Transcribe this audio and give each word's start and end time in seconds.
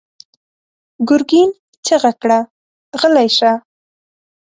ګرګين 1.09 1.49
چيغه 1.85 2.11
کړه: 2.21 2.39
غلی 2.99 3.27
شه! 3.37 3.51